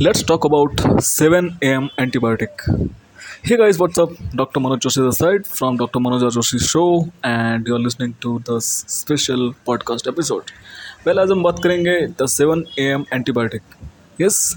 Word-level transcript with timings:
Let's 0.00 0.24
talk 0.24 0.46
about 0.46 1.00
seven 1.00 1.58
A 1.62 1.66
M 1.66 1.88
antibiotic 2.00 2.62
hi 3.46 3.56
guys 3.56 3.78
what's up 3.78 4.16
doctor 4.34 4.60
Manoj 4.60 4.78
Joshi 4.78 5.00
the 5.00 5.10
side 5.10 5.46
from 5.46 5.78
doctor 5.78 6.00
Manoj 6.00 6.32
Joshi 6.34 6.58
show 6.58 7.08
and 7.24 7.68
you 7.68 7.74
are 7.74 7.80
listening 7.80 8.14
to 8.20 8.38
the 8.38 8.58
special 8.58 9.52
podcast 9.66 10.08
episode 10.08 10.42
well 11.06 11.18
आज 11.18 11.30
हम 11.30 11.42
बात 11.42 11.60
करेंगे 11.64 12.06
the 12.06 12.26
seven 12.26 12.64
A 12.78 12.82
M 12.82 13.04
antibiotic 13.12 13.62
yes 14.20 14.56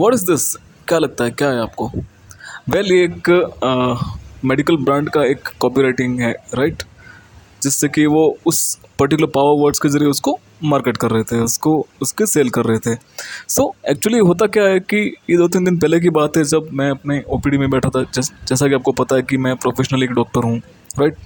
what 0.00 0.14
is 0.14 0.26
this 0.26 0.56
क्या 0.88 0.98
लगता 0.98 1.24
है? 1.24 1.30
क्या 1.30 1.48
है 1.48 1.60
आपको? 1.60 1.92
वेल 2.70 2.92
ये 2.92 3.04
एक 3.04 3.50
मेडिकल 4.44 4.76
ब्रांड 4.76 5.10
का 5.10 5.24
एक 5.24 5.48
कॉपी 5.60 5.82
राइटिंग 5.82 6.20
है 6.20 6.32
राइट 6.54 6.82
जिससे 7.62 7.88
कि 7.88 8.06
वो 8.06 8.38
उस 8.46 8.78
पर्टिकुलर 9.02 9.30
पावर 9.34 9.62
वर्ड्स 9.62 9.78
के 9.78 9.88
ज़रिए 9.88 10.08
उसको 10.08 10.38
मार्केट 10.64 10.96
कर 10.96 11.10
रहे 11.10 11.22
थे 11.22 11.40
उसको 11.42 11.74
उसके 12.02 12.26
सेल 12.26 12.50
कर 12.50 12.64
रहे 12.64 12.78
थे। 12.78 12.94
सो 13.48 13.62
so, 13.62 13.90
एक्चुअली 13.90 14.18
होता 14.20 14.46
क्या 14.48 14.64
है 14.64 14.80
कि 14.80 14.96
ये 15.30 15.36
दो 15.36 15.48
तीन 15.48 15.64
दिन 15.64 15.78
पहले 15.78 16.00
की 16.00 16.10
बात 16.12 16.36
है 16.36 16.44
जब 16.44 16.68
मैं 16.72 16.90
अपने 16.90 17.22
ओपीडी 17.28 17.58
में 17.58 17.70
बैठा 17.70 17.88
था 17.88 18.02
जैस, 18.04 18.32
जैसा 18.48 18.68
कि 18.68 18.74
आपको 18.74 18.92
पता 18.94 19.16
है 19.16 19.22
कि 19.22 19.36
मैं 19.38 19.56
प्रोफेशनल 19.56 20.02
एक 20.02 20.10
डॉक्टर 20.12 20.44
हूँ 20.44 20.58
राइट 20.98 21.16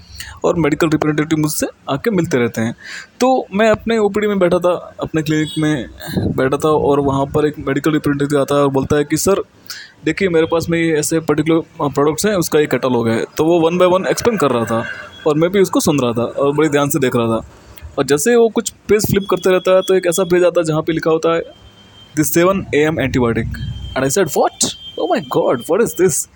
और 0.45 0.59
मेडिकल 0.61 0.89
रिप्रेजेंटेटिव 0.89 1.39
मुझसे 1.39 1.67
आके 1.91 2.11
मिलते 2.11 2.39
रहते 2.39 2.61
हैं। 2.61 2.75
तो 3.21 3.29
मैं 3.53 3.69
अपने 3.71 3.99
ओपीडी 3.99 4.27
में 4.27 4.39
बैठा 4.39 4.59
था 4.59 4.73
अपने 5.01 5.23
क्लिनिक 5.23 5.59
में 5.59 6.35
बैठा 6.37 6.57
था 6.57 6.69
और 6.69 7.01
वहाँ 7.01 7.25
पर 7.27 7.47
एक 7.47 7.59
मेडिकल 7.59 7.93
रिप्रेजेंटेटिव 7.93 8.41
आता 8.41 8.55
है 8.55 8.63
और 8.63 8.71
बोलता 8.71 8.97
है 8.97 9.05
कि 9.05 9.17
सर 9.17 9.43
देखिए 10.05 10.29
मेरे 10.29 10.47
पास 10.47 10.67
में 10.71 10.79
ये 10.79 10.97
ऐसे 10.99 11.21
पर्टिकुलर 11.21 11.91
प्रोडक्ट्स 11.91 12.27
हैं 12.27 12.35
उसका 12.37 12.61
ये 12.61 12.67
कैटलॉग 12.67 13.09
है। 13.09 13.23
तो 13.37 13.45
वो 13.45 13.61
वन 13.61 13.79
बाय 13.79 13.89
वन 13.89 14.07
एक्सप्लेन 14.07 14.37
कर 14.37 14.51
रहा 14.51 14.65
था 14.65 14.85
और 15.27 15.37
मैं 15.37 15.51
भी 15.51 15.61
उसको 15.61 15.81
सुन 15.81 16.01
रहा 16.01 16.13
था 16.13 16.25
और 16.43 16.53
बड़े 16.57 16.69
ध्यान 16.69 16.91
से 16.91 16.99
देख 16.99 17.17
रहा 17.17 17.37
था। 17.37 17.47
और 17.99 18.05
जैसे 18.05 18.35
वो 18.37 18.49
कुछ 18.49 18.71
पेज 18.89 19.07
फ्लिप 19.07 19.27
करते 19.31 19.51
रहता 19.51 19.75
है 19.77 19.83
तो 19.83 19.95
एक 19.95 20.07
ऐसा 20.07 20.25
पेज 20.25 20.45
आता 20.45 20.61
है 20.61 20.65
जहाँ 20.65 20.83
पे 20.83 20.93
लिखा 20.93 21.11
होता 21.11 21.35
है 21.35 21.41
this 22.17 22.33
seven 22.35 22.65
A 22.75 22.79
M 22.79 23.01
antibiotic 23.01 23.47
and 23.97 24.05
I 24.05 24.11
said 24.11 24.29
what 24.37 24.65
oh 24.99 25.07
my 25.09 25.21
God 25.33 25.63
what 25.71 25.83
is 25.83 25.95
this 26.03 26.27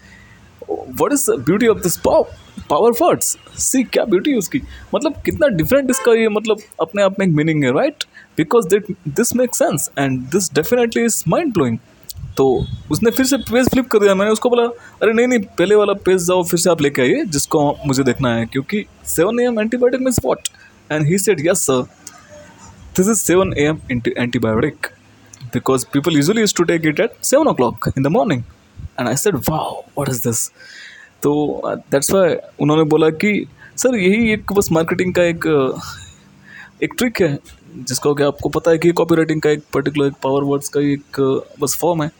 what 1.01 1.13
is 1.13 1.31
the 1.31 1.39
beauty 1.47 1.67
of 1.67 1.79
this 1.79 1.97
power 2.07 2.93
words 3.03 3.37
see 3.59 3.83
क्या 3.85 4.05
ब्यूटी 4.05 4.35
उसकी? 4.39 4.61
मतलब 4.95 5.21
कितना 5.25 5.49
डिफरेंट 5.57 5.91
इसका 5.91 6.13
ये 6.13 6.29
मतलब 6.29 6.59
अपने 6.81 7.03
आप 7.03 7.19
में 7.19 7.27
एक 7.27 7.33
मीनिंग 7.35 7.65
है 7.65 7.73
right 7.73 8.05
because 8.37 8.69
did 8.69 8.95
this 9.09 9.35
make 9.37 9.55
sense 9.55 9.91
and 9.99 10.21
this 10.33 10.53
definitely 10.55 11.05
is 11.05 11.23
mind 11.29 11.53
blowing 11.55 11.79
तो 12.37 12.45
उसने 12.91 13.11
फिर 13.11 13.27
से 13.27 13.37
पेज 13.37 13.69
फ्लिप 13.69 13.87
कर 13.91 13.99
दिया। 13.99 14.15
मैंने 14.15 14.31
उसको 14.33 14.51
बोला, 14.51 14.63
अरे 15.03 15.13
नहीं 15.13 15.27
नहीं, 15.27 15.39
पहले 15.59 15.75
वाला 15.75 15.93
पेज 16.05 16.23
जाओ, 16.27 16.43
फिर 16.43 16.61
से 16.61 16.71
आप 16.71 16.83
लेके 16.83 17.03
आइए, 17.03 17.25
जिसको 17.25 17.61
मुझे 17.87 18.03
देखना 18.03 18.35
है, 18.35 18.45
क्योंकि 18.47 18.85
seven 19.07 19.41
A 19.41 19.45
M 19.45 19.61
antibiotic 19.61 20.01
means 20.01 20.21
what 20.25 20.49
And 20.91 21.07
he 21.07 21.19
said, 21.19 21.39
Yes, 21.41 21.63
sir. 21.63 21.85
This 22.95 23.07
is 23.07 23.23
7 23.23 23.55
a.m. 23.57 23.81
antibiotic 23.89 24.91
because 25.53 25.85
people 25.85 26.13
usually 26.13 26.41
used 26.41 26.57
to 26.57 26.65
take 26.65 26.85
it 26.85 26.99
at 26.99 27.25
7 27.25 27.47
o'clock 27.47 27.93
in 27.97 28.03
the 28.03 28.11
morning. 28.11 28.45
And 28.99 29.09
I 29.09 29.15
said, 29.15 29.47
Wow, 29.47 29.85
what 29.95 30.09
is 30.09 30.23
this? 30.23 30.51
तो 31.23 31.31
that's 31.93 32.11
why 32.11 32.35
उन्होंने 32.61 32.85
बोला 32.91 33.09
कि 33.23 33.33
sir 33.77 33.97
यही 33.99 34.31
एक 34.33 34.53
बस 34.53 34.69
marketing 34.73 35.13
का 35.15 35.23
एक 35.23 35.47
एक 36.83 36.95
ट्रिक 36.99 37.21
है 37.23 37.39
जिसका 37.89 38.13
कि 38.19 38.23
आपको 38.25 38.49
पता 38.49 38.71
है 38.71 38.79
कि 38.79 38.93
कॉपी 39.01 39.15
राइटिंग 39.15 39.41
का 39.43 39.51
एक 39.51 39.63
पर्टिकुलर 39.75 40.07
एक 40.07 40.15
पावर 40.23 40.45
वर्ड्स 40.51 40.69
का 40.77 40.81
एक 40.93 41.21
बस 41.61 41.77
फॉर्म 41.81 42.03
है 42.03 42.11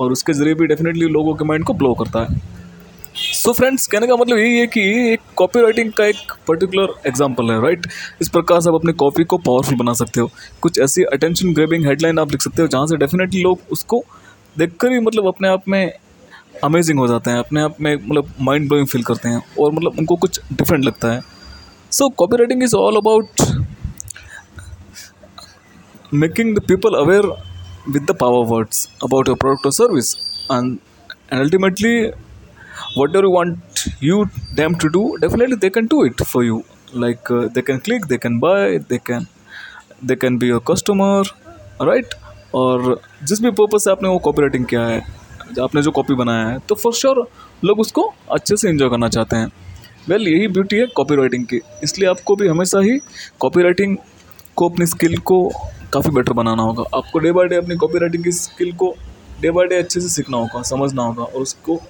और 0.00 0.12
उसके 0.12 0.32
ज़रिए 0.32 0.54
भी 0.54 0.66
डेफिनेटली 0.66 1.08
लोगों 1.16 1.34
के 1.34 1.44
माइंड 1.44 1.64
को 1.64 1.74
ब्लो 1.74 1.94
करता 2.02 2.24
है 2.24 2.40
सो 3.42 3.52
फ्रेंड्स 3.52 3.86
कहने 3.86 4.06
का 4.06 4.16
मतलब 4.16 4.38
यही 4.38 4.58
है 4.58 4.66
कि 4.66 4.80
एक 5.12 5.20
कॉपी 5.36 5.60
राइटिंग 5.62 5.90
का 5.92 6.04
एक 6.06 6.32
पर्टिकुलर 6.48 6.92
एग्ज़ाम्पल 7.06 7.50
है 7.50 7.60
राइट 7.62 7.86
इस 8.22 8.28
प्रकार 8.28 8.60
से 8.60 8.68
आप 8.70 8.74
अपनी 8.74 8.92
कॉपी 8.92 9.24
को 9.24 9.38
पावरफुल 9.38 9.76
बना 9.78 9.92
सकते 10.00 10.20
हो। 10.20 10.30
कुछ 10.62 10.78
ऐसी 10.80 11.02
अटेंशन 11.14 11.52
ग्रेबिंग 11.54 11.86
हेडलाइन 11.86 12.18
आप 12.18 12.30
लिख 12.32 12.42
सकते 12.42 12.62
हो 12.62 12.68
जहाँ 12.68 12.86
से 12.86 12.96
डेफिनेटली 12.96 13.42
लोग 13.42 13.60
उसको 13.72 14.02
देखकर 14.56 14.92
ही 14.92 15.00
मतलब 15.00 15.26
अपने 15.28 15.48
आप 15.48 15.68
में 15.68 15.92
अमेजिंग 16.64 16.98
हो 16.98 17.08
जाते 17.08 17.30
हैं, 17.30 17.38
अपने 17.38 17.62
आप 17.62 17.80
में 17.80 17.94
मतलब 17.96 18.32
माइंड 18.40 18.68
ब्लोइंग 18.68 18.86
फील 18.88 19.02
करते 19.02 19.28
हैं 19.28 19.42
और 19.60 19.72
मतलब 19.72 19.98
उनको 19.98 20.16
कुछ 20.16 20.40
डिफरेंट 20.52 20.84
लगता 20.84 21.12
है। 21.12 21.20
So 21.92 22.08
copy 22.08 22.36
writing 22.36 22.62
is 22.62 22.76
all 22.76 22.96
about 22.96 23.40
making 26.14 26.56
the 26.56 26.66
people 26.68 27.02
aware 27.02 27.34
with 27.88 28.02
the 28.02 28.16
power 28.16 28.46
words 28.48 28.88
about 29.04 29.28
your 29.28 29.36
product 29.36 29.66
और 29.66 29.72
service 29.74 30.16
and 30.52 30.76
ultimately 31.32 31.98
whatever 32.96 33.24
you 33.26 33.32
want 33.34 33.84
you 34.06 34.16
them 34.56 34.74
to 34.84 34.88
do 34.96 35.02
definitely 35.24 35.56
they 35.64 35.70
can 35.70 35.86
do 35.94 36.04
it 36.10 36.24
for 36.32 36.42
you. 36.44 36.58
Like 37.02 37.30
uh, 37.30 37.48
they 37.54 37.62
can 37.62 37.80
click 37.80 38.06
they 38.08 38.18
can 38.18 38.38
buy 38.40 38.78
they 38.88 38.98
can 39.10 39.26
they 40.10 40.16
can 40.24 40.38
be 40.42 40.52
your 40.52 40.60
customer 40.70 41.22
right? 41.90 42.14
और 42.54 43.00
जिस 43.22 43.40
भी 43.42 43.50
purpose 43.50 43.82
से 43.82 43.90
आपने 43.90 44.08
वो 44.08 44.18
copy 44.24 44.42
writing 44.42 44.64
किया 44.72 44.84
है 44.86 45.00
आपने 45.62 45.82
जो 45.82 45.90
कॉपी 45.90 46.14
बनाया 46.14 46.46
है 46.46 46.58
तो 46.68 46.74
फॉर 46.82 46.92
श्योर 46.94 47.26
लोग 47.64 47.80
उसको 47.80 48.02
अच्छे 48.32 48.56
से 48.56 48.68
इन्जॉय 48.70 48.88
करना 48.90 49.08
चाहते 49.08 49.36
हैं। 49.36 49.46
वेल 50.08 50.18
well, 50.18 50.32
यही 50.32 50.48
ब्यूटी 50.48 50.76
है 50.76 50.86
कॉपी 50.96 51.16
राइटिंग 51.16 51.44
की। 51.46 51.60
इसलिए 51.84 52.08
आपको 52.08 52.36
भी 52.36 52.48
हमेशा 52.48 52.80
ही 52.80 52.98
कॉपी 53.40 53.62
राइटिंग 53.62 53.96
को 54.56 54.68
अपनी 54.68 54.86
स्किल 54.86 55.16
को 55.18 55.38
काफ़ी 55.92 56.10
बेटर 56.14 56.32
बनाना 56.32 56.62
होगा। 56.62 56.84
आपको 56.98 57.18
डे 57.18 57.32
बाय 57.32 57.48
डे 57.48 57.56
अपनी 57.56 57.76
कॉपी 57.76 57.98
राइटिंग 57.98 58.24
की 58.24 58.32
स्किल 58.32 58.72
को 58.82 58.94
डे 59.40 59.50
बाय 59.50 59.66
डे 59.66 59.78
अच्छे 59.78 60.00
से 60.00 60.08
सीखना 60.08 60.36
होगा 60.36 60.62
समझना 60.70 61.02
होगा 61.02 61.22
और 61.22 61.42
उसको 61.42 61.80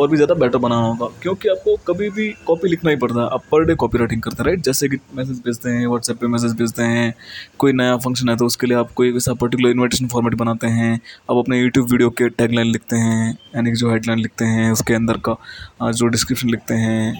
और 0.00 0.08
भी 0.08 0.16
ज़्यादा 0.16 0.34
बेटर 0.36 0.58
बनाना 0.58 0.82
होगा। 0.82 1.06
क्योंकि 1.22 1.48
आपको 1.48 1.76
कभी 1.86 2.08
भी 2.10 2.28
कॉपी 2.46 2.68
लिखना 2.68 2.90
ही 2.90 2.96
पड़ता 2.96 3.20
है। 3.20 3.26
आप 3.28 3.42
पर 3.52 3.64
डे 3.64 3.74
कॉपी 3.76 3.98
राइटिंग 3.98 4.22
करते 4.22 4.36
हैं 4.38 4.46
राइट 4.46 4.62
जैसे 4.64 4.88
कि 4.88 4.96
मैसेज 5.14 5.40
भेजते 5.44 5.70
हैं 5.70 5.86
व्हाट्सएप 5.86 6.18
पे 6.20 6.26
मैसेज 6.28 6.52
भेजते 6.56 6.82
हैं, 6.84 7.14
कोई 7.58 7.72
नया 7.72 7.96
फ़ंक्शन 7.98 8.28
है 8.28 8.36
तो 8.36 8.46
उसके 8.46 8.66
लिए 8.66 8.76
आप 8.78 8.92
कोई 8.92 9.16
ऐसा 9.16 9.34
पर्टिकुलर 9.34 9.70
इन्विटेशन 9.70 10.06
फॉर्मेट 10.08 10.34
बनाते 10.36 10.66
हैं। 10.68 10.92
आप 10.94 11.36
अपने 11.36 11.60
यूट्यूब 11.60 11.90
वीडियो 11.90 12.10
के 12.12 12.28
टैगलाइन 12.30 12.66
लिखते 12.68 12.96
हैं, 12.96 13.30
यानी 13.56 13.70
कि 13.70 13.76
जो 13.76 13.90
हेडलाइन 13.90 14.18
लिखते 14.18 14.44
हैं, 14.46 14.70
उसके 14.72 14.94
अंदर 14.94 15.18
का 15.28 15.90
जो 15.90 16.06
डिस्क्रिप्शन 16.08 16.50
लिखते 16.50 16.74
हैं 16.76 17.12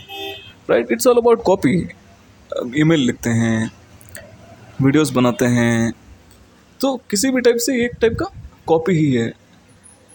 right 0.71 0.93
it's 0.93 1.07
all 1.07 1.17
about 1.17 1.43
copy 1.45 1.77
email 2.77 3.01
लिखते 3.01 3.31
हैं 3.33 3.71
वीडियोस 4.83 5.11
बनाते 5.13 5.45
हैं। 5.49 5.93
तो 6.81 6.97
किसी 7.11 7.31
भी 7.31 7.41
टाइप 7.41 7.57
से 7.59 7.85
एक 7.85 7.97
टाइप 8.01 8.17
का 8.19 8.27
कॉपी 8.67 8.93
ही 8.95 9.13
है। 9.13 9.33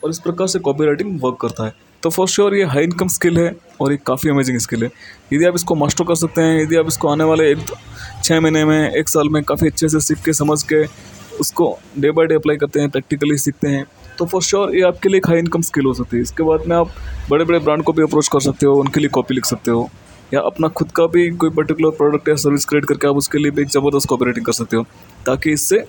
और 0.03 0.09
इस 0.09 0.19
प्रकार 0.19 0.47
से 0.47 0.59
कॉपी 0.59 0.85
राइटिंग 0.85 1.19
वर्क 1.21 1.37
करता 1.41 1.65
है। 1.65 1.73
तो 2.05 2.09
फॉर 2.09 2.27
श्योर 2.27 2.55
ये 2.55 2.63
हाई 2.63 2.83
इनकम 2.83 3.07
स्किल 3.07 3.37
है 3.37 3.55
और 3.81 3.93
एक 3.93 4.01
काफ़ी 4.05 4.29
अमेजिंग 4.29 4.57
स्किल 4.59 4.83
है। 4.83 4.89
यदि 5.33 5.45
आप 5.45 5.55
इसको 5.55 5.75
मास्टर 5.75 6.03
कर 6.05 6.15
सकते 6.15 6.41
हैं, 6.41 6.61
यदि 6.61 6.75
आप 6.75 6.87
इसको 6.87 7.07
आने 7.07 7.23
वाले 7.23 7.49
एक 7.51 7.59
छः 8.23 8.39
महीने 8.39 8.63
में, 8.65 8.91
एक 8.91 9.09
साल 9.09 9.29
में 9.29 9.41
काफ़ी 9.43 9.67
अच्छे 9.67 9.89
से 9.89 9.99
सीख 9.99 10.21
के, 10.25 10.33
समझ 10.33 10.61
के 10.63 10.83
उसको 11.39 11.77
डे 11.97 12.11
बाई 12.11 12.27
डे 12.27 12.35
अप्लाई 12.35 12.57
करते 12.57 12.79
हैं 12.79 12.89
प्रैक्टिकली 12.89 13.37
सीखते 13.37 13.67
हैं 13.67 13.85
तो 14.17 14.25
फॉर 14.25 14.43
श्योर 14.43 14.75
ये 14.75 14.81
आपके 14.83 15.09
लिए 15.09 15.17
एक 15.17 15.27
हाई 15.27 15.39
इनकम 15.39 15.61
स्किल 15.61 15.85
हो 15.85 15.93
सकती 15.93 16.17
है। 16.17 16.23
इसके 16.23 16.43
बाद 16.43 16.67
में 16.67 16.75
आप 16.75 16.91
बड़े 17.29 17.45
बड़े 17.45 17.59
ब्रांड 17.59 17.83
को 17.83 17.93
भी 17.93 18.03
अप्रोच 18.03 18.27
कर 18.27 18.39
सकते 18.41 18.65
हो, 18.65 18.75
उनके 18.75 18.99
लिए 18.99 19.09
कॉपी 19.09 19.33
लिख 19.33 19.45
सकते 19.45 19.71
हो, 19.71 19.89
या 20.33 20.41
अपना 20.43 20.67
खुद 20.69 20.91
का 20.91 21.07
भी 21.07 21.29
कोई 21.31 21.49
पर्टिकुलर 21.51 21.97
प्रोडक्ट 21.97 22.29
या 22.29 22.35
सर्विस 22.37 22.65
क्रिएट 22.65 22.85
करके 22.85 23.07
आप 23.07 23.17
उसके 23.17 23.37
लिए 23.37 23.51
भी 23.51 23.61
एक 23.61 23.69
ज़बरदस्त 23.69 24.09
कॉपी 24.09 24.25
राइटिंग 24.25 24.45
कर 24.45 24.53
सकते 24.53 24.77
हो, 24.77 24.85
ताकि 25.25 25.51
इससे 25.51 25.85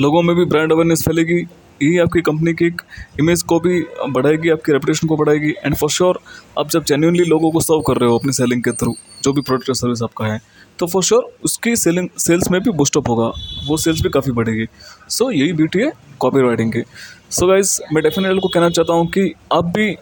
लोगों 0.00 0.22
में 0.22 0.36
भी 0.36 0.44
ब्रांड 0.46 0.72
अवेयरनेस 0.72 1.04
फैलेगी 1.04 1.46
यही 1.82 1.98
आपकी 1.98 2.20
कंपनी 2.22 2.52
की 2.54 2.66
एक 2.66 2.82
इमेज 3.20 3.42
को 3.42 3.58
भी 3.60 3.80
बढ़ाएगी 4.08 4.50
आपकी 4.50 4.72
रेपुटेशन 4.72 5.08
को 5.08 5.16
बढ़ाएगी। 5.16 5.50
एंड 5.64 5.74
फॉर 5.74 5.90
श्योर 5.90 6.20
आप 6.58 6.70
जब 6.70 6.84
जेन्यूनली 6.84 7.24
लोगों 7.24 7.50
को 7.50 7.60
सर्व 7.60 7.80
कर 7.86 7.96
रहे 7.96 8.10
हो 8.10 8.18
अपनी 8.18 8.32
सेलिंग 8.32 8.62
के 8.62 8.72
थ्रू 8.72 8.94
जो 9.24 9.32
भी 9.32 9.42
प्रोडक्ट 9.42 9.68
या 9.68 9.74
सर्विस 9.74 10.02
आपका 10.02 10.26
है 10.26 10.40
तो 10.78 10.86
फॉर 10.86 11.02
श्योर 11.04 11.30
उसकी 11.44 11.74
सेलिंग 11.76 12.08
सेल्स 12.18 12.50
में 12.50 12.60
भी 12.62 12.70
बूस्टअप 12.72 13.08
होगा। 13.08 13.30
वो 13.68 13.76
सेल्स 13.76 14.00
भी 14.02 14.08
काफ़ी 14.08 14.32
बढ़ेगी। 14.32 14.66
सो 15.08 15.24
so, 15.24 15.32
यही 15.32 15.52
ब्यूटी 15.52 15.78
है 15.78 15.92
कॉपी 16.20 16.42
राइटिंग 16.42 16.72
की। 16.72 16.82
सो 17.30 17.46
गाइज़ 17.46 17.78
मैं 17.92 18.02
डेफिनेटली 18.02 18.40
को 18.40 18.48
कहना 18.48 18.68
चाहता 18.70 18.92
हूँ 18.92 19.06
कि 19.08 19.32
आप 19.52 19.64
भी 19.76 19.94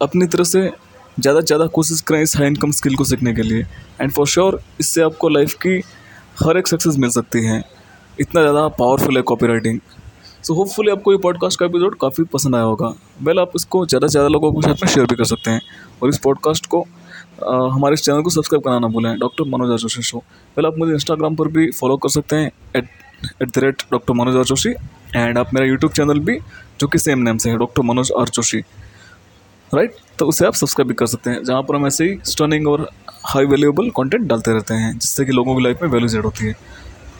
अपनी 0.00 0.26
तरह 0.26 0.44
से 0.44 0.60
ज़्यादा 1.20 1.40
से 1.40 1.46
ज़्यादा 1.46 1.66
कोशिश 1.68 2.00
करें 2.00 2.20
इस 2.22 2.36
हाई 2.36 2.46
इनकम 2.46 2.70
स्किल 2.72 2.94
को 2.96 3.04
सीखने 3.04 3.32
के 3.34 3.42
लिए। 3.42 3.66
एंड 4.00 4.10
फॉर 4.12 4.26
श्योर 4.26 4.60
इससे 4.80 5.02
आपको 5.02 5.28
लाइफ 5.28 5.54
की 5.62 5.80
हर 6.42 6.58
एक 6.58 6.68
सक्सेस 6.68 6.96
मिल 6.98 7.10
सकती 7.10 7.44
है। 7.44 7.62
इतना 8.20 8.40
ज़्यादा 8.40 8.66
पावरफुल 8.78 9.16
है 9.16 9.22
कॉपी 9.22 9.46
राइटिंग 9.46 9.78
सो 10.48 10.54
होपफुली 10.54 10.90
आपको 10.90 11.12
ये 11.12 11.18
पॉडकास्ट 11.18 11.58
का 11.60 11.66
एपिसोड 11.66 11.96
काफ़ी 12.00 12.22
पसंद 12.24 12.54
आया 12.56 12.64
होगा। 12.64 12.86
वेल 13.22 13.38
आप 13.38 13.52
इसको 13.56 13.84
ज़्यादा 13.86 14.06
से 14.06 14.12
ज़्यादा 14.12 14.28
लोगों 14.28 14.52
के 14.52 14.60
साथ 14.62 14.82
में 14.82 14.88
शेयर 14.88 15.06
भी 15.06 15.16
कर 15.16 15.24
सकते 15.24 15.50
हैं। 15.50 15.60
और 16.02 16.08
इस 16.08 16.18
पॉडकास्ट 16.18 16.66
को 16.66 16.80
आ, 16.80 17.56
हमारे 17.72 17.94
इस 17.94 18.02
चैनल 18.02 18.22
को 18.22 18.30
सब्सक्राइब 18.30 18.62
कराना 18.64 18.78
ना 18.78 18.88
भूलें 18.88 19.18
doctor 19.18 19.48
Manoj 19.48 19.70
R 19.70 19.78
Joshi 19.78 20.02
show 20.02 20.18
well 20.18 20.66
आप 20.66 20.78
मुझे 20.78 20.92
इंस्टाग्राम 20.92 21.36
पर 21.36 21.48
भी 21.56 21.70
फॉलो 21.70 21.96
कर 21.96 22.08
सकते 22.08 22.36
हैं 22.36 22.50
at 22.76 22.88
at 23.42 23.48
the 23.48 23.58
rate 23.64 23.82
doctor 23.92 24.14
Manoj 24.14 24.36
R 24.36 24.44
Joshi 24.44 24.70
and 25.16 25.38
आप 25.38 25.52
मेरा 25.54 25.66
यूट्यूब 25.66 25.92
चैनल 25.92 26.20
भी 26.20 26.38
जो 26.80 26.86
कि 26.86 26.98
सेम 26.98 27.18
नेम 27.18 27.38
से 27.38 27.50
है 27.50 27.58
doctor 27.58 27.82
Manoj 27.82 28.12
R 28.18 28.28
Joshi 28.30 28.60
right 29.70 29.96
तो 30.18 30.26
उसे 30.26 30.46
आप 30.46 30.54
सब्सक्राइब 30.54 30.88
भी 30.88 30.94
कर 30.94 31.06
सकते 31.06 31.30
हैं 31.30 31.44
जहाँ 31.44 31.62
पर 31.62 31.76
हम 31.76 31.86
ऐसे 31.86 32.04
ही 32.04 32.18
स्टर्निंग 32.24 32.68
और 32.68 32.88
हाई 33.26 33.46
वैल्यूएबल 33.46 33.90
कंटेंट 33.96 34.26
डालते 34.28 34.52
रहते 34.52 34.74
हैं 34.74 34.98
जिससे 34.98 35.24
कि 35.24 35.32
लोगों 35.32 35.56
की 35.56 35.64
लाइफ 35.64 35.82
में 35.82 35.88
वैल्यू 35.88 36.08
जेड 36.08 36.24
होती 36.24 36.46
है। 36.46 36.54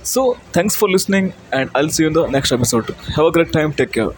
So, 0.02 0.34
thanks 0.52 0.74
for 0.74 0.88
listening, 0.88 1.34
and 1.52 1.70
I'll 1.74 1.90
see 1.90 2.02
you 2.04 2.08
in 2.08 2.14
the 2.14 2.26
next 2.26 2.52
episode. 2.52 2.90
Have 3.16 3.26
a 3.26 3.32
great 3.32 3.52
time. 3.52 3.72
Take 3.72 3.92
care. 3.92 4.10